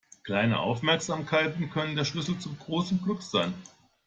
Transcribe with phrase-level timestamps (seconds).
[0.23, 3.53] Kleine Aufmerksamkeiten können der Schlüssel zum großen Glück sein.